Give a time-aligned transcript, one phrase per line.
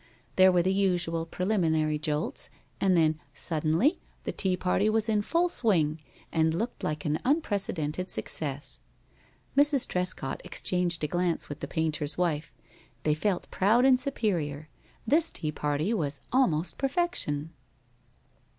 [0.35, 5.47] There were the usual preliminary jolts, and then suddenly the tea party was in full
[5.47, 8.79] swing, and looked like an unprecedented success.
[9.55, 9.87] Mrs.
[9.87, 12.51] Trescott exchanged a glance with the painter's wife.
[13.03, 14.69] They felt proud and superior.
[15.05, 17.51] This tea party was almost perfection.